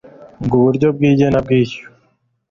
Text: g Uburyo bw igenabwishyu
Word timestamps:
g 0.49 0.51
Uburyo 0.57 0.87
bw 0.95 1.01
igenabwishyu 1.09 1.85